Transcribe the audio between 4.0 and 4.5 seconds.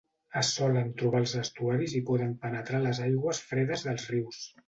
rius.